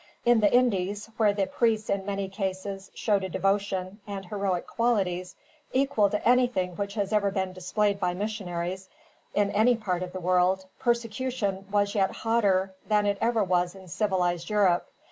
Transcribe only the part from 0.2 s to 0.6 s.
In the